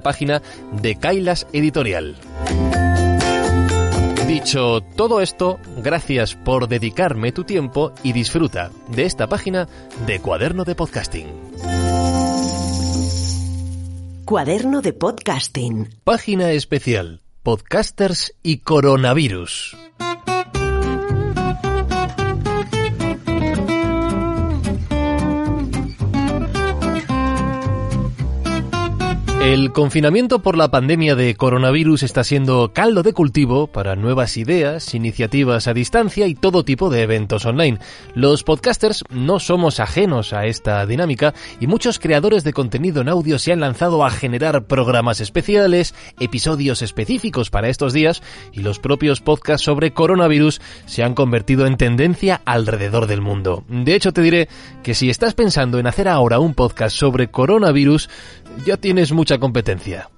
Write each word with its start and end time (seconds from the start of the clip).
página 0.00 0.42
de 0.72 0.96
Kailas 0.96 1.46
Editorial. 1.52 2.16
Dicho 4.26 4.80
todo 4.96 5.20
esto, 5.20 5.58
gracias 5.82 6.36
por 6.36 6.68
dedicarme 6.68 7.32
tu 7.32 7.44
tiempo 7.44 7.92
y 8.02 8.12
disfruta 8.12 8.70
de 8.88 9.04
esta 9.04 9.26
página 9.26 9.68
de 10.06 10.20
Cuaderno 10.20 10.64
de 10.64 10.74
Podcasting. 10.76 11.26
Cuaderno 14.24 14.82
de 14.82 14.92
Podcasting. 14.92 15.88
Página 16.04 16.52
especial. 16.52 17.22
Podcasters 17.42 18.34
y 18.44 18.58
coronavirus. 18.58 19.76
El 29.40 29.72
confinamiento 29.72 30.40
por 30.40 30.58
la 30.58 30.70
pandemia 30.70 31.16
de 31.16 31.34
coronavirus 31.34 32.02
está 32.02 32.24
siendo 32.24 32.74
caldo 32.74 33.02
de 33.02 33.14
cultivo 33.14 33.68
para 33.68 33.96
nuevas 33.96 34.36
ideas, 34.36 34.94
iniciativas 34.94 35.66
a 35.66 35.72
distancia 35.72 36.26
y 36.26 36.34
todo 36.34 36.62
tipo 36.62 36.90
de 36.90 37.00
eventos 37.00 37.46
online. 37.46 37.78
Los 38.14 38.44
podcasters 38.44 39.02
no 39.08 39.40
somos 39.40 39.80
ajenos 39.80 40.34
a 40.34 40.44
esta 40.44 40.84
dinámica 40.84 41.32
y 41.58 41.68
muchos 41.68 41.98
creadores 41.98 42.44
de 42.44 42.52
contenido 42.52 43.00
en 43.00 43.08
audio 43.08 43.38
se 43.38 43.50
han 43.50 43.60
lanzado 43.60 44.04
a 44.04 44.10
generar 44.10 44.66
programas 44.66 45.22
especiales, 45.22 45.94
episodios 46.20 46.82
específicos 46.82 47.48
para 47.48 47.70
estos 47.70 47.94
días 47.94 48.22
y 48.52 48.60
los 48.60 48.78
propios 48.78 49.22
podcasts 49.22 49.64
sobre 49.64 49.94
coronavirus 49.94 50.60
se 50.84 51.02
han 51.02 51.14
convertido 51.14 51.64
en 51.66 51.78
tendencia 51.78 52.42
alrededor 52.44 53.06
del 53.06 53.22
mundo. 53.22 53.64
De 53.70 53.94
hecho, 53.94 54.12
te 54.12 54.20
diré 54.20 54.50
que 54.82 54.92
si 54.92 55.08
estás 55.08 55.32
pensando 55.32 55.78
en 55.78 55.86
hacer 55.86 56.08
ahora 56.08 56.40
un 56.40 56.52
podcast 56.52 56.94
sobre 56.94 57.30
coronavirus, 57.30 58.10
ya 58.64 58.76
tienes 58.76 59.12
mucha 59.12 59.38
competencia. 59.38 60.08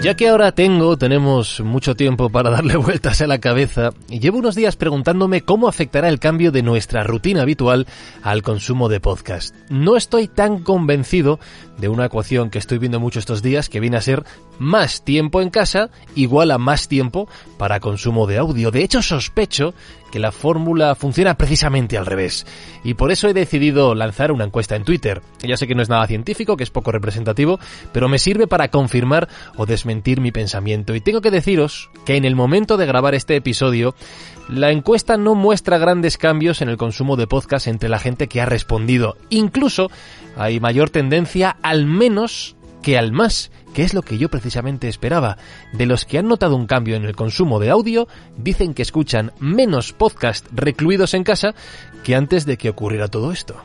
Ya 0.00 0.14
que 0.14 0.28
ahora 0.28 0.52
tengo, 0.52 0.96
tenemos 0.96 1.60
mucho 1.60 1.96
tiempo 1.96 2.30
para 2.30 2.50
darle 2.50 2.76
vueltas 2.78 3.20
a 3.20 3.26
la 3.26 3.40
cabeza, 3.40 3.90
llevo 4.08 4.38
unos 4.38 4.54
días 4.54 4.76
preguntándome 4.76 5.42
cómo 5.42 5.66
afectará 5.66 6.08
el 6.08 6.20
cambio 6.20 6.52
de 6.52 6.62
nuestra 6.62 7.02
rutina 7.02 7.42
habitual 7.42 7.86
al 8.22 8.42
consumo 8.42 8.88
de 8.88 9.00
podcast. 9.00 9.56
No 9.68 9.96
estoy 9.96 10.28
tan 10.28 10.60
convencido 10.60 11.40
de 11.78 11.88
una 11.88 12.06
ecuación 12.06 12.48
que 12.48 12.58
estoy 12.58 12.78
viendo 12.78 13.00
mucho 13.00 13.18
estos 13.18 13.42
días 13.42 13.68
que 13.68 13.80
viene 13.80 13.96
a 13.96 14.00
ser 14.00 14.24
más 14.58 15.02
tiempo 15.04 15.40
en 15.40 15.50
casa 15.50 15.90
igual 16.14 16.50
a 16.50 16.58
más 16.58 16.88
tiempo 16.88 17.28
para 17.58 17.80
consumo 17.80 18.26
de 18.26 18.38
audio. 18.38 18.70
De 18.70 18.82
hecho, 18.82 19.02
sospecho 19.02 19.74
que 20.10 20.18
la 20.18 20.32
fórmula 20.32 20.94
funciona 20.94 21.34
precisamente 21.34 21.98
al 21.98 22.06
revés. 22.06 22.46
Y 22.82 22.94
por 22.94 23.10
eso 23.10 23.28
he 23.28 23.34
decidido 23.34 23.94
lanzar 23.94 24.32
una 24.32 24.44
encuesta 24.44 24.76
en 24.76 24.84
Twitter. 24.84 25.22
Ya 25.42 25.56
sé 25.56 25.66
que 25.66 25.74
no 25.74 25.82
es 25.82 25.88
nada 25.88 26.06
científico, 26.06 26.56
que 26.56 26.64
es 26.64 26.70
poco 26.70 26.92
representativo, 26.92 27.58
pero 27.92 28.08
me 28.08 28.18
sirve 28.18 28.46
para 28.46 28.68
confirmar 28.68 29.28
o 29.56 29.66
desmentir 29.66 30.20
mi 30.20 30.32
pensamiento. 30.32 30.94
Y 30.94 31.00
tengo 31.00 31.20
que 31.20 31.30
deciros 31.30 31.90
que 32.04 32.16
en 32.16 32.24
el 32.24 32.36
momento 32.36 32.76
de 32.76 32.86
grabar 32.86 33.14
este 33.14 33.36
episodio, 33.36 33.94
la 34.48 34.70
encuesta 34.70 35.16
no 35.16 35.34
muestra 35.34 35.78
grandes 35.78 36.16
cambios 36.16 36.62
en 36.62 36.68
el 36.68 36.78
consumo 36.78 37.16
de 37.16 37.26
podcast 37.26 37.66
entre 37.66 37.88
la 37.88 37.98
gente 37.98 38.28
que 38.28 38.40
ha 38.40 38.46
respondido. 38.46 39.16
Incluso 39.28 39.90
hay 40.36 40.60
mayor 40.60 40.90
tendencia 40.90 41.56
al 41.62 41.84
menos 41.86 42.56
que 42.82 42.98
al 42.98 43.12
más, 43.12 43.50
que 43.74 43.82
es 43.82 43.94
lo 43.94 44.02
que 44.02 44.18
yo 44.18 44.28
precisamente 44.28 44.88
esperaba. 44.88 45.36
De 45.72 45.86
los 45.86 46.04
que 46.04 46.18
han 46.18 46.28
notado 46.28 46.56
un 46.56 46.66
cambio 46.66 46.96
en 46.96 47.04
el 47.04 47.16
consumo 47.16 47.58
de 47.60 47.70
audio, 47.70 48.08
dicen 48.36 48.74
que 48.74 48.82
escuchan 48.82 49.32
menos 49.38 49.92
podcast 49.92 50.46
recluidos 50.52 51.14
en 51.14 51.24
casa 51.24 51.54
que 52.04 52.14
antes 52.14 52.46
de 52.46 52.56
que 52.56 52.70
ocurriera 52.70 53.08
todo 53.08 53.32
esto. 53.32 53.62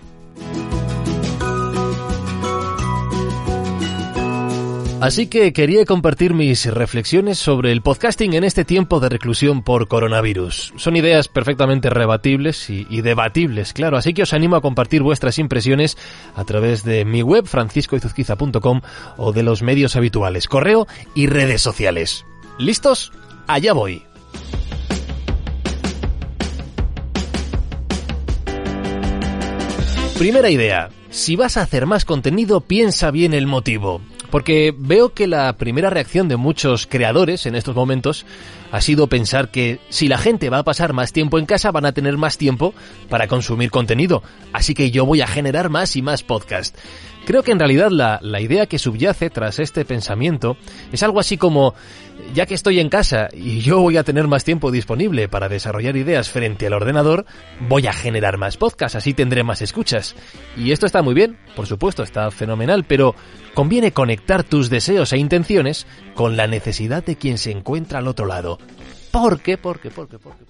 Así 5.03 5.27
que 5.27 5.51
quería 5.51 5.83
compartir 5.83 6.33
mis 6.33 6.65
reflexiones 6.65 7.37
sobre 7.37 7.73
el 7.73 7.81
podcasting 7.81 8.35
en 8.35 8.45
este 8.45 8.63
tiempo 8.63 9.01
de 9.01 9.09
reclusión 9.09 9.61
por 9.61 9.89
coronavirus. 9.89 10.71
Son 10.77 10.95
ideas 10.95 11.27
perfectamente 11.27 11.89
rebatibles 11.89 12.69
y, 12.69 13.01
debatibles, 13.01 13.73
claro, 13.73 13.97
así 13.97 14.13
que 14.13 14.23
os 14.23 14.31
animo 14.31 14.55
a 14.55 14.61
compartir 14.61 15.01
vuestras 15.01 15.39
impresiones 15.39 15.97
a 16.35 16.45
través 16.45 16.85
de 16.85 17.03
mi 17.03 17.21
web 17.21 17.45
franciscoizuzquiza.com 17.45 18.79
o 19.17 19.33
de 19.33 19.43
los 19.43 19.61
medios 19.61 19.97
habituales, 19.97 20.47
correo 20.47 20.87
y 21.13 21.27
redes 21.27 21.61
sociales. 21.61 22.25
¿Listos? 22.57 23.11
Allá 23.45 23.73
voy. 23.73 24.03
Primera 30.17 30.49
idea. 30.49 30.91
Si 31.09 31.35
vas 31.35 31.57
a 31.57 31.63
hacer 31.63 31.87
más 31.87 32.05
contenido, 32.05 32.61
piensa 32.61 33.11
bien 33.11 33.33
el 33.33 33.47
motivo. 33.47 33.99
Porque 34.33 34.73
veo 34.75 35.13
que 35.13 35.27
la 35.27 35.53
primera 35.57 35.91
reacción 35.91 36.27
de 36.27 36.37
muchos 36.37 36.87
creadores 36.87 37.45
en 37.45 37.53
estos 37.53 37.75
momentos 37.75 38.25
ha 38.71 38.81
sido 38.81 39.05
pensar 39.05 39.51
que 39.51 39.79
si 39.89 40.07
la 40.07 40.17
gente 40.17 40.49
va 40.49 40.57
a 40.57 40.63
pasar 40.63 40.91
más 40.91 41.13
tiempo 41.13 41.37
en 41.37 41.45
casa 41.45 41.71
van 41.71 41.85
a 41.85 41.91
tener 41.91 42.17
más 42.17 42.39
tiempo 42.39 42.73
para 43.09 43.27
consumir 43.27 43.69
contenido. 43.69 44.23
Así 44.51 44.73
que 44.73 44.89
yo 44.89 45.05
voy 45.05 45.21
a 45.21 45.27
generar 45.27 45.69
más 45.69 45.95
y 45.95 46.01
más 46.01 46.23
podcast. 46.23 46.75
Creo 47.25 47.41
que 47.41 47.51
en 47.51 47.59
realidad 47.59 47.89
la, 47.89 48.19
la, 48.21 48.41
idea 48.41 48.65
que 48.65 48.77
subyace 48.77 49.29
tras 49.29 49.59
este 49.59 49.85
pensamiento 49.85 50.57
es 50.91 51.03
algo 51.03 51.21
así 51.21 51.37
como, 51.37 51.73
ya 52.33 52.45
que 52.45 52.53
estoy 52.53 52.79
en 52.79 52.89
casa 52.89 53.29
y 53.31 53.61
yo 53.61 53.79
voy 53.79 53.95
a 53.95 54.03
tener 54.03 54.27
más 54.27 54.43
tiempo 54.43 54.71
disponible 54.71 55.29
para 55.29 55.47
desarrollar 55.47 55.95
ideas 55.95 56.29
frente 56.29 56.67
al 56.67 56.73
ordenador, 56.73 57.25
voy 57.67 57.87
a 57.87 57.93
generar 57.93 58.37
más 58.37 58.57
podcasts, 58.57 58.97
así 58.97 59.13
tendré 59.13 59.43
más 59.43 59.61
escuchas. 59.61 60.15
Y 60.57 60.71
esto 60.71 60.85
está 60.85 61.01
muy 61.01 61.13
bien, 61.13 61.37
por 61.55 61.65
supuesto, 61.65 62.03
está 62.03 62.29
fenomenal, 62.29 62.83
pero 62.83 63.15
conviene 63.53 63.93
conectar 63.93 64.43
tus 64.43 64.69
deseos 64.69 65.13
e 65.13 65.17
intenciones 65.17 65.87
con 66.15 66.35
la 66.35 66.47
necesidad 66.47 67.05
de 67.05 67.15
quien 67.15 67.37
se 67.37 67.51
encuentra 67.51 67.99
al 67.99 68.07
otro 68.07 68.25
lado. 68.25 68.59
¿Por 69.11 69.39
qué? 69.39 69.57
¿Por 69.57 69.79
qué? 69.79 69.89
¿Por 69.91 70.09
qué? 70.09 70.17
¿Por 70.19 70.33
qué? 70.35 70.45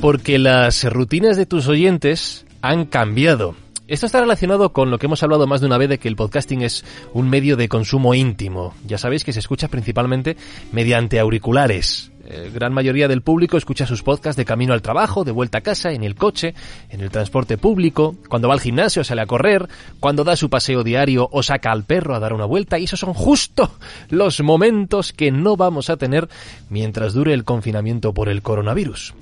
Porque 0.00 0.38
las 0.38 0.84
rutinas 0.84 1.38
de 1.38 1.46
tus 1.46 1.66
oyentes 1.66 2.44
han 2.64 2.86
cambiado. 2.86 3.54
Esto 3.88 4.06
está 4.06 4.20
relacionado 4.20 4.72
con 4.72 4.90
lo 4.90 4.98
que 4.98 5.04
hemos 5.04 5.22
hablado 5.22 5.46
más 5.46 5.60
de 5.60 5.66
una 5.66 5.76
vez 5.76 5.90
de 5.90 5.98
que 5.98 6.08
el 6.08 6.16
podcasting 6.16 6.62
es 6.62 6.82
un 7.12 7.28
medio 7.28 7.58
de 7.58 7.68
consumo 7.68 8.14
íntimo. 8.14 8.72
Ya 8.86 8.96
sabéis 8.96 9.22
que 9.22 9.34
se 9.34 9.40
escucha 9.40 9.68
principalmente 9.68 10.38
mediante 10.72 11.20
auriculares. 11.20 12.10
Eh, 12.26 12.50
gran 12.54 12.72
mayoría 12.72 13.06
del 13.06 13.20
público 13.20 13.58
escucha 13.58 13.84
sus 13.84 14.02
podcasts 14.02 14.38
de 14.38 14.46
camino 14.46 14.72
al 14.72 14.80
trabajo, 14.80 15.24
de 15.24 15.32
vuelta 15.32 15.58
a 15.58 15.60
casa, 15.60 15.92
en 15.92 16.04
el 16.04 16.14
coche, 16.14 16.54
en 16.88 17.02
el 17.02 17.10
transporte 17.10 17.58
público, 17.58 18.16
cuando 18.30 18.48
va 18.48 18.54
al 18.54 18.60
gimnasio, 18.60 19.04
sale 19.04 19.20
a 19.20 19.26
correr, 19.26 19.68
cuando 20.00 20.24
da 20.24 20.34
su 20.34 20.48
paseo 20.48 20.82
diario 20.82 21.28
o 21.30 21.42
saca 21.42 21.70
al 21.70 21.84
perro 21.84 22.14
a 22.14 22.20
dar 22.20 22.32
una 22.32 22.46
vuelta, 22.46 22.78
y 22.78 22.84
esos 22.84 23.00
son 23.00 23.12
justo 23.12 23.76
los 24.08 24.40
momentos 24.40 25.12
que 25.12 25.30
no 25.30 25.58
vamos 25.58 25.90
a 25.90 25.98
tener 25.98 26.30
mientras 26.70 27.12
dure 27.12 27.34
el 27.34 27.44
confinamiento 27.44 28.14
por 28.14 28.30
el 28.30 28.40
coronavirus. 28.40 29.12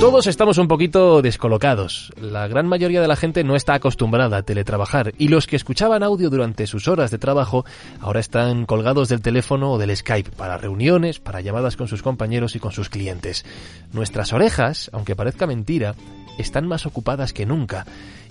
Todos 0.00 0.26
estamos 0.26 0.56
un 0.56 0.66
poquito 0.66 1.20
descolocados. 1.20 2.10
La 2.18 2.48
gran 2.48 2.66
mayoría 2.66 3.02
de 3.02 3.06
la 3.06 3.16
gente 3.16 3.44
no 3.44 3.54
está 3.54 3.74
acostumbrada 3.74 4.38
a 4.38 4.42
teletrabajar 4.42 5.12
y 5.18 5.28
los 5.28 5.46
que 5.46 5.56
escuchaban 5.56 6.02
audio 6.02 6.30
durante 6.30 6.66
sus 6.66 6.88
horas 6.88 7.10
de 7.10 7.18
trabajo 7.18 7.66
ahora 8.00 8.18
están 8.18 8.64
colgados 8.64 9.10
del 9.10 9.20
teléfono 9.20 9.72
o 9.72 9.78
del 9.78 9.94
Skype 9.94 10.30
para 10.30 10.56
reuniones, 10.56 11.20
para 11.20 11.42
llamadas 11.42 11.76
con 11.76 11.86
sus 11.86 12.02
compañeros 12.02 12.56
y 12.56 12.60
con 12.60 12.72
sus 12.72 12.88
clientes. 12.88 13.44
Nuestras 13.92 14.32
orejas, 14.32 14.88
aunque 14.94 15.14
parezca 15.14 15.46
mentira, 15.46 15.94
están 16.38 16.66
más 16.66 16.86
ocupadas 16.86 17.34
que 17.34 17.44
nunca. 17.44 17.84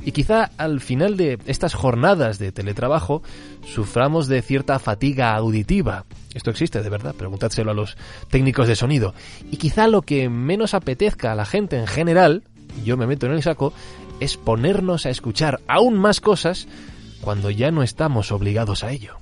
Y 0.03 0.11
quizá 0.11 0.49
al 0.57 0.79
final 0.79 1.17
de 1.17 1.37
estas 1.45 1.75
jornadas 1.75 2.39
de 2.39 2.51
teletrabajo 2.51 3.21
suframos 3.63 4.27
de 4.27 4.41
cierta 4.41 4.79
fatiga 4.79 5.35
auditiva. 5.35 6.05
Esto 6.33 6.51
existe 6.51 6.81
de 6.81 6.89
verdad, 6.89 7.15
preguntádselo 7.15 7.71
a 7.71 7.73
los 7.73 7.97
técnicos 8.29 8.67
de 8.67 8.75
sonido. 8.75 9.13
Y 9.51 9.57
quizá 9.57 9.87
lo 9.87 10.01
que 10.01 10.29
menos 10.29 10.73
apetezca 10.73 11.31
a 11.31 11.35
la 11.35 11.45
gente 11.45 11.77
en 11.77 11.87
general, 11.87 12.43
yo 12.83 12.97
me 12.97 13.07
meto 13.07 13.25
en 13.25 13.33
el 13.33 13.43
saco, 13.43 13.73
es 14.19 14.37
ponernos 14.37 15.05
a 15.05 15.09
escuchar 15.09 15.59
aún 15.67 15.97
más 15.97 16.21
cosas 16.21 16.67
cuando 17.21 17.49
ya 17.49 17.71
no 17.71 17.83
estamos 17.83 18.31
obligados 18.31 18.83
a 18.83 18.91
ello. 18.91 19.17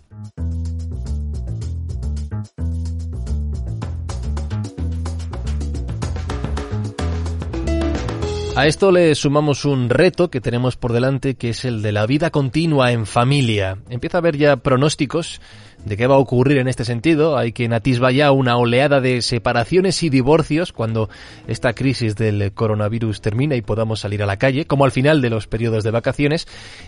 A 8.58 8.66
esto 8.66 8.92
le 8.92 9.14
sumamos 9.14 9.66
un 9.66 9.88
reto 9.88 10.32
que 10.32 10.42
tenemos 10.42 10.78
por 10.78 10.92
delante, 10.92 11.36
que 11.36 11.50
es 11.50 11.64
el 11.64 11.84
de 11.84 11.92
la 11.92 12.08
vida 12.08 12.32
continua 12.32 12.92
en 12.92 13.06
familia. 13.06 13.78
Empieza 13.88 14.18
a 14.18 14.22
haber 14.22 14.36
ya 14.36 14.58
pronósticos 14.58 15.42
de 15.86 15.96
qué 15.96 16.08
va 16.08 16.16
a 16.16 16.18
ocurrir 16.18 16.58
en 16.58 16.68
este 16.68 16.84
sentido. 16.84 17.38
Hay 17.38 17.54
quien 17.54 17.72
atisba 17.72 18.12
ya 18.12 18.32
una 18.32 18.58
oleada 18.58 19.00
de 19.00 19.22
separaciones 19.22 20.02
y 20.02 20.10
divorcios 20.10 20.74
cuando 20.74 21.08
esta 21.46 21.74
crisis 21.74 22.16
del 22.16 22.52
coronavirus 22.52 23.22
termina 23.22 23.56
y 23.56 23.62
podamos 23.62 24.00
salir 24.00 24.24
a 24.24 24.26
la 24.26 24.38
calle, 24.38 24.66
como 24.66 24.86
al 24.86 24.92
final 24.92 25.22
de 25.22 25.30
los 25.30 25.46
periodos 25.46 25.84
de 25.84 25.92
vacaciones. 25.92 26.48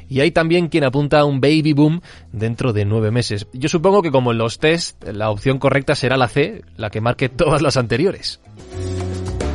Y 0.09 0.21
hay 0.21 0.31
también 0.31 0.69
quien 0.69 0.85
apunta 0.85 1.19
a 1.19 1.25
un 1.25 1.39
baby 1.39 1.73
boom 1.73 2.01
dentro 2.31 2.73
de 2.73 2.85
nueve 2.85 3.11
meses. 3.11 3.45
Yo 3.53 3.69
supongo 3.69 4.01
que 4.01 4.09
como 4.09 4.31
en 4.31 4.39
los 4.39 4.57
test, 4.57 5.03
la 5.07 5.29
opción 5.29 5.59
correcta 5.59 5.93
será 5.93 6.17
la 6.17 6.29
C, 6.29 6.63
la 6.77 6.89
que 6.89 6.99
marque 6.99 7.29
todas 7.29 7.61
las 7.61 7.77
anteriores. 7.77 8.39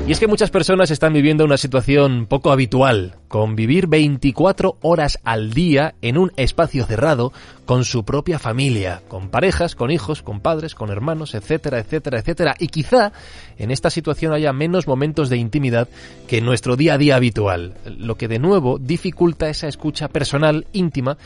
Y 0.06 0.12
es 0.12 0.20
que 0.20 0.26
muchas 0.26 0.50
personas 0.50 0.90
están 0.90 1.14
viviendo 1.14 1.46
una 1.46 1.56
situación 1.56 2.26
poco 2.26 2.52
habitual, 2.52 3.14
con 3.26 3.56
vivir 3.56 3.86
24 3.86 4.76
horas 4.82 5.18
al 5.24 5.54
día 5.54 5.94
en 6.02 6.18
un 6.18 6.30
espacio 6.36 6.84
cerrado 6.84 7.32
con 7.64 7.86
su 7.86 8.04
propia 8.04 8.38
familia, 8.38 9.00
con 9.08 9.30
parejas, 9.30 9.74
con 9.74 9.90
hijos, 9.90 10.20
con 10.20 10.40
padres, 10.40 10.74
con 10.74 10.90
hermanos, 10.90 11.34
etcétera, 11.34 11.78
etcétera, 11.78 12.18
etcétera. 12.18 12.54
Y 12.58 12.68
quizá 12.68 13.12
en 13.56 13.70
esta 13.70 13.88
situación 13.88 14.34
haya 14.34 14.52
menos 14.52 14.86
momentos 14.86 15.30
de 15.30 15.38
intimidad 15.38 15.88
que 16.28 16.36
en 16.36 16.44
nuestro 16.44 16.76
día 16.76 16.94
a 16.94 16.98
día 16.98 17.16
habitual, 17.16 17.72
lo 17.86 18.16
que 18.16 18.28
de 18.28 18.38
nuevo 18.38 18.78
dificulta 18.78 19.48
esa 19.48 19.68
escucha 19.68 20.08
personal, 20.08 20.66
íntima, 20.74 21.16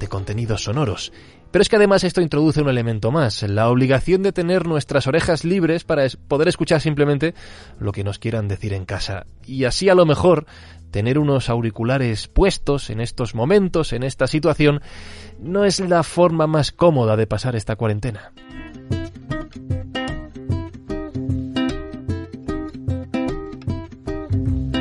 de 0.00 0.08
contenidos 0.08 0.64
sonoros. 0.64 1.12
Pero 1.54 1.62
es 1.62 1.68
que 1.68 1.76
además 1.76 2.02
esto 2.02 2.20
introduce 2.20 2.62
un 2.62 2.68
elemento 2.68 3.12
más, 3.12 3.44
la 3.44 3.68
obligación 3.68 4.24
de 4.24 4.32
tener 4.32 4.66
nuestras 4.66 5.06
orejas 5.06 5.44
libres 5.44 5.84
para 5.84 6.04
poder 6.26 6.48
escuchar 6.48 6.80
simplemente 6.80 7.32
lo 7.78 7.92
que 7.92 8.02
nos 8.02 8.18
quieran 8.18 8.48
decir 8.48 8.72
en 8.72 8.84
casa. 8.84 9.26
Y 9.46 9.62
así 9.62 9.88
a 9.88 9.94
lo 9.94 10.04
mejor 10.04 10.46
tener 10.90 11.16
unos 11.16 11.48
auriculares 11.48 12.26
puestos 12.26 12.90
en 12.90 13.00
estos 13.00 13.36
momentos, 13.36 13.92
en 13.92 14.02
esta 14.02 14.26
situación, 14.26 14.80
no 15.38 15.64
es 15.64 15.78
la 15.78 16.02
forma 16.02 16.48
más 16.48 16.72
cómoda 16.72 17.16
de 17.16 17.28
pasar 17.28 17.54
esta 17.54 17.76
cuarentena. 17.76 18.32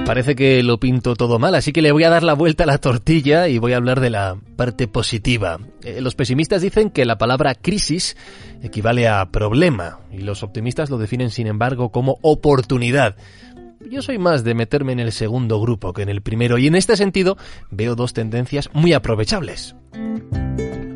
Parece 0.06 0.36
que 0.36 0.62
lo 0.64 0.80
pinto 0.80 1.16
todo 1.16 1.40
mal, 1.40 1.56
así 1.56 1.72
que 1.72 1.82
le 1.82 1.94
voy 1.94 2.04
a 2.04 2.10
dar 2.10 2.24
la 2.24 2.34
vuelta 2.34 2.66
a 2.66 2.68
la 2.68 2.78
tortilla 2.78 3.48
y 3.48 3.58
voy 3.58 3.72
a 3.72 3.78
hablar 3.78 4.02
de 4.02 4.10
la 4.10 4.38
parte 4.58 4.88
positiva. 4.88 5.60
Eh, 5.82 6.02
los 6.02 6.14
pesimistas 6.14 6.62
dicen 6.62 6.90
que 6.90 7.06
la 7.06 7.18
palabra 7.18 7.56
crisis 7.56 8.18
equivale 8.62 9.08
a 9.08 9.26
problema 9.32 10.00
y 10.12 10.20
los 10.20 10.44
optimistas 10.44 10.90
lo 10.90 10.98
definen 10.98 11.32
sin 11.32 11.48
embargo 11.48 11.90
como 11.90 12.20
oportunidad. 12.22 13.16
Yo 13.90 14.02
soy 14.02 14.18
más 14.18 14.44
de 14.44 14.54
meterme 14.54 14.92
en 14.92 15.00
el 15.00 15.14
segundo 15.14 15.60
grupo 15.62 15.94
que 15.94 16.02
en 16.02 16.10
el 16.10 16.22
primero 16.22 16.58
y 16.58 16.68
en 16.68 16.76
este 16.76 16.98
sentido 16.98 17.38
veo 17.72 17.96
dos 17.96 18.14
tendencias 18.14 18.70
muy 18.74 18.94
aprovechables. 18.94 19.76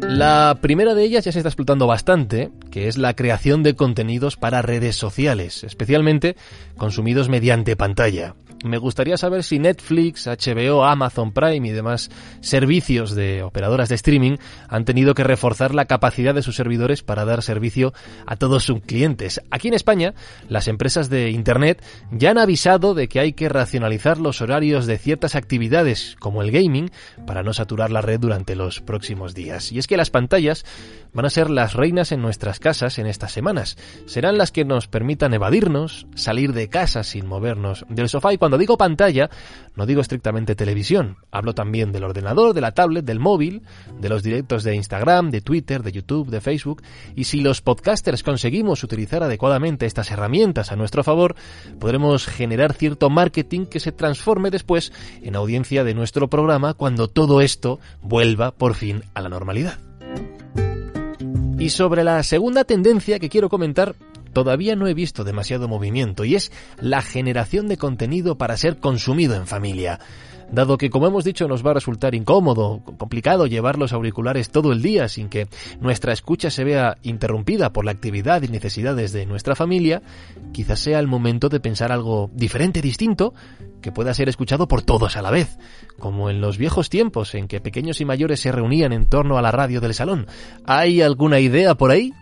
La 0.02 0.58
primera 0.62 0.96
de 0.96 1.04
ellas 1.04 1.26
ya 1.26 1.32
se 1.32 1.40
está 1.40 1.50
explotando 1.50 1.88
bastante, 1.88 2.52
que 2.72 2.88
es 2.88 2.98
la 2.98 3.14
creación 3.14 3.64
de 3.64 3.76
contenidos 3.76 4.36
para 4.36 4.62
redes 4.62 4.96
sociales, 4.96 5.64
especialmente 5.64 6.36
consumidos 6.78 7.30
mediante 7.30 7.76
pantalla. 7.76 8.36
Me 8.68 8.78
gustaría 8.78 9.18
saber 9.18 9.44
si 9.44 9.60
Netflix, 9.60 10.28
HBO, 10.28 10.84
Amazon 10.84 11.32
Prime 11.32 11.68
y 11.68 11.72
demás 11.72 12.10
servicios 12.42 13.16
de 13.16 13.44
operadoras 13.44 13.90
de 13.90 13.96
streaming 13.96 14.38
han 14.68 14.86
tenido 14.86 15.14
que 15.14 15.24
reforzar 15.24 15.74
la 15.74 15.86
capacidad 15.86 16.36
de 16.36 16.42
sus 16.42 16.56
servidores 16.56 17.02
para 17.02 17.26
dar 17.26 17.42
servicio 17.42 17.94
a 18.26 18.36
todos 18.36 18.66
sus 18.66 18.82
clientes. 18.82 19.42
Aquí 19.52 19.70
en 19.70 19.74
España, 19.74 20.14
las 20.50 20.68
empresas 20.68 21.10
de 21.10 21.30
Internet 21.30 21.84
ya 22.12 22.32
han 22.32 22.38
avisado 22.38 22.94
de 22.94 23.08
que 23.08 23.20
hay 23.20 23.34
que 23.34 23.50
racionalizar 23.50 24.18
los 24.18 24.42
horarios 24.42 24.86
de 24.86 24.98
ciertas 24.98 25.36
actividades, 25.36 26.16
como 26.20 26.42
el 26.42 26.52
gaming, 26.52 26.92
para 27.26 27.44
no 27.44 27.54
saturar 27.54 27.92
la 27.92 28.02
red 28.02 28.20
durante 28.20 28.56
los 28.56 28.82
próximos 28.82 29.34
días. 29.34 29.72
Y 29.72 29.80
es 29.80 29.88
que 29.88 29.98
las 29.98 30.10
pantallas 30.10 30.66
van 31.14 31.26
a 31.26 31.30
ser 31.30 31.50
las 31.50 31.74
reinas 31.74 32.12
en 32.12 32.22
nuestras 32.22 32.60
casas 32.60 33.00
en 33.00 33.08
estas 33.08 33.32
semanas. 33.32 33.78
Serán 34.06 34.38
las 34.38 34.52
que 34.52 34.66
nos 34.66 34.88
permitan 34.88 35.34
evadirnos, 35.34 36.08
salir 36.16 36.54
de 36.54 36.70
casa 36.70 37.04
sin 37.04 37.26
movernos 37.26 37.86
del 37.90 38.10
sofá 38.10 38.34
y 38.34 38.38
cuando 38.38 38.57
digo 38.58 38.78
pantalla, 38.78 39.30
no 39.76 39.86
digo 39.86 40.02
estrictamente 40.02 40.56
televisión. 40.56 41.18
Hablo 41.32 41.54
también 41.54 41.92
del 41.92 42.04
ordenador, 42.04 42.54
de 42.54 42.62
la 42.62 42.72
tablet, 42.72 43.06
del 43.06 43.20
móvil, 43.20 43.62
de 44.00 44.10
los 44.10 44.24
directos 44.24 44.64
de 44.64 44.76
Instagram, 44.76 45.30
de 45.30 45.42
Twitter, 45.42 45.84
de 45.84 45.92
YouTube, 45.92 46.30
de 46.30 46.42
Facebook. 46.42 46.82
Y 47.16 47.26
si 47.26 47.42
los 47.42 47.62
podcasters 47.62 48.24
conseguimos 48.24 48.84
utilizar 48.84 49.24
adecuadamente 49.24 49.86
estas 49.86 50.12
herramientas 50.12 50.72
a 50.72 50.76
nuestro 50.76 51.04
favor, 51.04 51.36
podremos 51.80 52.26
generar 52.26 52.74
cierto 52.74 53.10
marketing 53.10 53.66
que 53.66 53.80
se 53.80 53.92
transforme 53.92 54.52
después 54.52 54.92
en 55.22 55.36
audiencia 55.36 55.84
de 55.84 55.94
nuestro 55.94 56.30
programa 56.30 56.74
cuando 56.74 57.08
todo 57.08 57.42
esto 57.42 57.80
vuelva 58.02 58.52
por 58.52 58.76
fin 58.76 59.04
a 59.14 59.22
la 59.22 59.30
normalidad. 59.30 59.80
Y 61.60 61.72
sobre 61.72 62.04
la 62.04 62.22
segunda 62.22 62.66
tendencia 62.66 63.18
que 63.18 63.30
quiero 63.30 63.50
comentar, 63.50 63.96
todavía 64.38 64.76
no 64.76 64.86
he 64.86 64.94
visto 64.94 65.24
demasiado 65.24 65.68
movimiento 65.68 66.24
y 66.24 66.36
es 66.36 66.52
la 66.80 67.02
generación 67.02 67.68
de 67.68 67.76
contenido 67.76 68.38
para 68.38 68.56
ser 68.56 68.78
consumido 68.78 69.34
en 69.34 69.48
familia. 69.48 70.00
Dado 70.52 70.78
que, 70.78 70.92
como 70.92 71.08
hemos 71.08 71.24
dicho, 71.24 71.48
nos 71.48 71.66
va 71.66 71.72
a 71.72 71.74
resultar 71.74 72.14
incómodo, 72.14 72.84
complicado 73.00 73.48
llevar 73.48 73.80
los 73.80 73.94
auriculares 73.94 74.52
todo 74.52 74.74
el 74.74 74.84
día 74.84 75.10
sin 75.10 75.28
que 75.28 75.48
nuestra 75.82 76.14
escucha 76.14 76.52
se 76.52 76.64
vea 76.64 77.00
interrumpida 77.02 77.74
por 77.74 77.84
la 77.84 77.90
actividad 77.90 78.44
y 78.44 78.48
necesidades 78.48 79.12
de 79.12 79.26
nuestra 79.26 79.56
familia, 79.56 80.04
quizás 80.54 80.82
sea 80.82 81.00
el 81.00 81.08
momento 81.08 81.50
de 81.50 81.60
pensar 81.60 81.92
algo 81.92 82.30
diferente, 82.32 82.80
distinto, 82.80 83.34
que 83.82 83.92
pueda 83.92 84.14
ser 84.14 84.30
escuchado 84.30 84.68
por 84.68 84.84
todos 84.84 85.18
a 85.18 85.24
la 85.24 85.32
vez, 85.32 85.58
como 85.98 86.30
en 86.30 86.42
los 86.42 86.60
viejos 86.60 86.92
tiempos 86.92 87.34
en 87.34 87.48
que 87.48 87.60
pequeños 87.60 88.02
y 88.02 88.06
mayores 88.06 88.40
se 88.40 88.52
reunían 88.52 88.94
en 88.94 89.08
torno 89.08 89.40
a 89.40 89.42
la 89.42 89.50
radio 89.50 89.82
del 89.82 89.96
salón. 89.96 90.28
¿Hay 90.68 91.02
alguna 91.02 91.40
idea 91.40 91.74
por 91.74 91.90
ahí? 91.90 92.14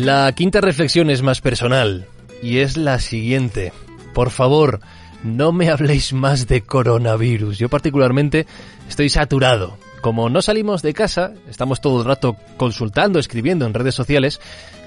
La 0.00 0.32
quinta 0.32 0.62
reflexión 0.62 1.10
es 1.10 1.20
más 1.20 1.42
personal 1.42 2.06
y 2.42 2.60
es 2.60 2.78
la 2.78 3.00
siguiente. 3.00 3.70
Por 4.14 4.30
favor, 4.30 4.80
no 5.22 5.52
me 5.52 5.68
habléis 5.68 6.14
más 6.14 6.46
de 6.46 6.62
coronavirus. 6.62 7.58
Yo 7.58 7.68
particularmente 7.68 8.46
estoy 8.88 9.10
saturado 9.10 9.76
como 10.00 10.28
no 10.28 10.42
salimos 10.42 10.82
de 10.82 10.94
casa, 10.94 11.32
estamos 11.48 11.80
todo 11.80 12.00
el 12.00 12.06
rato 12.06 12.36
consultando, 12.56 13.18
escribiendo 13.18 13.66
en 13.66 13.74
redes 13.74 13.94
sociales, 13.94 14.40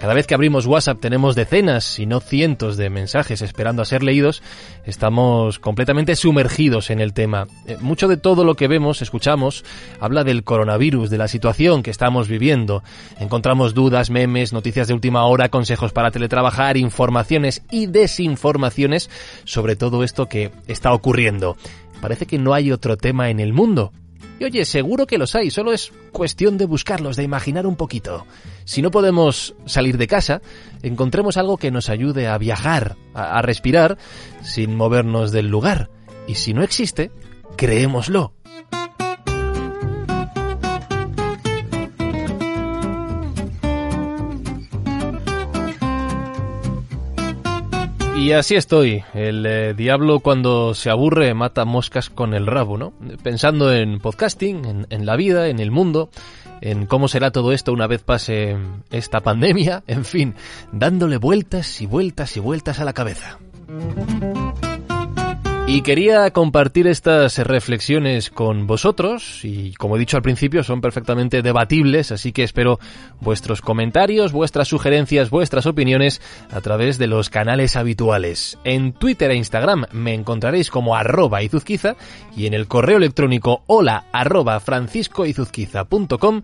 cada 0.03 0.13
vez 0.13 0.27
que 0.27 0.33
abrimos 0.33 0.65
WhatsApp 0.65 0.99
tenemos 0.99 1.33
decenas, 1.33 1.85
si 1.85 2.05
no 2.05 2.19
cientos 2.19 2.75
de 2.75 2.89
mensajes 2.89 3.41
esperando 3.41 3.81
a 3.81 3.85
ser 3.85 4.03
leídos, 4.03 4.43
estamos 4.85 5.59
completamente 5.59 6.17
sumergidos 6.17 6.89
en 6.89 6.99
el 6.99 7.13
tema. 7.13 7.47
Eh, 7.67 7.77
mucho 7.79 8.09
de 8.09 8.17
todo 8.17 8.43
lo 8.43 8.55
que 8.55 8.67
vemos, 8.67 9.01
escuchamos, 9.01 9.63
habla 10.01 10.25
del 10.25 10.43
coronavirus, 10.43 11.09
de 11.09 11.17
la 11.17 11.29
situación 11.29 11.83
que 11.83 11.91
estamos 11.91 12.27
viviendo. 12.27 12.83
Encontramos 13.17 13.73
dudas, 13.73 14.09
memes, 14.09 14.51
noticias 14.51 14.89
de 14.89 14.93
última 14.93 15.25
hora, 15.25 15.47
consejos 15.47 15.93
para 15.93 16.11
teletrabajar, 16.11 16.75
informaciones 16.75 17.61
y 17.71 17.85
desinformaciones 17.85 19.09
sobre 19.45 19.77
todo 19.77 20.03
esto 20.03 20.27
que 20.27 20.51
está 20.67 20.91
ocurriendo. 20.91 21.55
Parece 22.01 22.25
que 22.25 22.37
no 22.37 22.53
hay 22.53 22.73
otro 22.73 22.97
tema 22.97 23.29
en 23.29 23.39
el 23.39 23.53
mundo 23.53 23.93
y 24.39 24.45
oye, 24.45 24.65
seguro 24.65 25.07
que 25.07 25.17
los 25.17 25.35
hay, 25.35 25.51
solo 25.51 25.73
es 25.73 25.91
cuestión 26.11 26.57
de 26.57 26.65
buscarlos, 26.65 27.15
de 27.15 27.23
imaginar 27.23 27.67
un 27.67 27.75
poquito. 27.75 28.25
Si 28.65 28.81
no 28.81 28.91
podemos 28.91 29.55
salir 29.65 29.97
de 29.97 30.07
casa, 30.07 30.41
encontremos 30.81 31.37
algo 31.37 31.57
que 31.57 31.71
nos 31.71 31.89
ayude 31.89 32.27
a 32.27 32.37
viajar, 32.37 32.95
a, 33.13 33.41
respirar, 33.41 33.97
sin 34.41 34.75
movernos 34.75 35.31
del 35.31 35.47
lugar. 35.47 35.89
Y 36.27 36.35
si 36.35 36.53
no 36.53 36.63
existe, 36.63 37.11
creémoslo. 37.57 38.33
Y 48.23 48.31
así 48.31 48.55
estoy. 48.55 49.03
El 49.13 49.45
eh, 49.45 49.73
diablo 49.73 50.21
cuando 50.21 50.73
se 50.75 50.89
aburre 50.89 51.33
mata 51.33 51.65
moscas 51.65 52.09
con 52.09 52.33
el 52.33 52.47
rabo, 52.47 52.77
¿no? 52.77 52.93
Pensando 53.21 53.73
en 53.73 53.99
podcasting, 53.99 54.63
en, 54.63 54.87
en 54.91 55.05
la 55.05 55.17
vida, 55.17 55.49
en 55.49 55.59
el 55.59 55.71
mundo, 55.71 56.09
en 56.61 56.85
cómo 56.85 57.09
será 57.09 57.31
todo 57.31 57.51
esto 57.51 57.73
una 57.73 57.85
vez 57.85 58.01
pase 58.01 58.55
esta 58.91 59.19
pandemia, 59.19 59.83
en 59.87 60.05
fin, 60.05 60.35
dándole 60.71 61.17
vueltas 61.17 61.81
y 61.81 61.85
vueltas 61.85 62.37
y 62.37 62.39
vueltas 62.39 62.79
a 62.79 62.85
la 62.85 62.93
cabeza. 62.93 63.39
Y 65.73 65.81
quería 65.81 66.29
compartir 66.29 66.85
estas 66.85 67.39
reflexiones 67.39 68.29
con 68.29 68.67
vosotros 68.67 69.43
y 69.43 69.73
como 69.73 69.95
he 69.95 69.99
dicho 69.99 70.15
al 70.17 70.21
principio 70.21 70.61
son 70.61 70.81
perfectamente 70.81 71.41
debatibles, 71.41 72.11
así 72.11 72.31
que 72.31 72.43
espero 72.43 72.79
vuestros 73.21 73.61
comentarios, 73.61 74.33
vuestras 74.33 74.67
sugerencias, 74.67 75.31
vuestras 75.31 75.65
opiniones 75.65 76.21
a 76.51 76.61
través 76.61 76.99
de 76.99 77.07
los 77.07 77.31
canales 77.31 77.75
habituales. 77.75 78.59
En 78.63 78.93
Twitter 78.93 79.31
e 79.31 79.35
Instagram 79.35 79.85
me 79.91 80.13
encontraréis 80.13 80.69
como 80.69 80.95
arroba 80.95 81.41
izuzquiza 81.41 81.95
y 82.37 82.45
en 82.45 82.53
el 82.53 82.67
correo 82.67 82.97
electrónico 82.97 83.63
hola 83.65 84.05
arroba 84.11 84.59
franciscoizuzquiza.com 84.59 86.43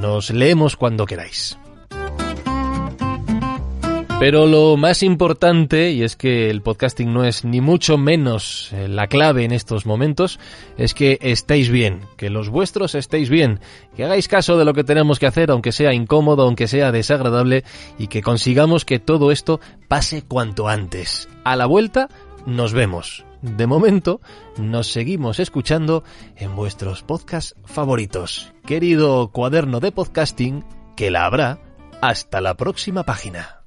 nos 0.00 0.30
leemos 0.30 0.74
cuando 0.74 1.06
queráis. 1.06 1.56
Pero 4.24 4.46
lo 4.46 4.78
más 4.78 5.02
importante, 5.02 5.90
y 5.90 6.02
es 6.02 6.16
que 6.16 6.48
el 6.48 6.62
podcasting 6.62 7.12
no 7.12 7.24
es 7.24 7.44
ni 7.44 7.60
mucho 7.60 7.98
menos 7.98 8.72
eh, 8.72 8.88
la 8.88 9.06
clave 9.06 9.44
en 9.44 9.52
estos 9.52 9.84
momentos, 9.84 10.40
es 10.78 10.94
que 10.94 11.18
estéis 11.20 11.68
bien, 11.68 12.00
que 12.16 12.30
los 12.30 12.48
vuestros 12.48 12.94
estéis 12.94 13.28
bien, 13.28 13.60
que 13.94 14.02
hagáis 14.02 14.26
caso 14.26 14.56
de 14.56 14.64
lo 14.64 14.72
que 14.72 14.82
tenemos 14.82 15.18
que 15.18 15.26
hacer, 15.26 15.50
aunque 15.50 15.72
sea 15.72 15.92
incómodo, 15.92 16.44
aunque 16.44 16.68
sea 16.68 16.90
desagradable, 16.90 17.64
y 17.98 18.06
que 18.06 18.22
consigamos 18.22 18.86
que 18.86 18.98
todo 18.98 19.30
esto 19.30 19.60
pase 19.88 20.22
cuanto 20.22 20.68
antes. 20.68 21.28
A 21.44 21.54
la 21.54 21.66
vuelta, 21.66 22.08
nos 22.46 22.72
vemos. 22.72 23.26
De 23.42 23.66
momento, 23.66 24.22
nos 24.56 24.86
seguimos 24.86 25.38
escuchando 25.38 26.02
en 26.36 26.56
vuestros 26.56 27.02
podcasts 27.02 27.56
favoritos. 27.66 28.54
Querido 28.64 29.28
cuaderno 29.32 29.80
de 29.80 29.92
podcasting, 29.92 30.64
que 30.96 31.10
la 31.10 31.26
habrá. 31.26 31.58
Hasta 32.00 32.40
la 32.40 32.54
próxima 32.54 33.02
página. 33.02 33.63